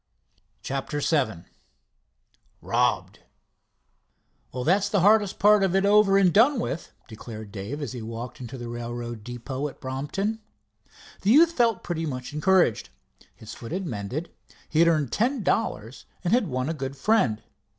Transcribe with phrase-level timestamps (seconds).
[0.63, 1.43] CHAPTER VII
[2.59, 3.19] ROBBED
[4.51, 8.01] "Well that's the hardest part of it over and done with," declared Dave, as he
[8.01, 10.39] walked into the railroad depot at Brompton.
[11.21, 12.89] The youth felt pretty much encouraged.
[13.35, 14.31] His foot had mended,
[14.67, 17.43] he had earned ten dollars, and had won a good friend.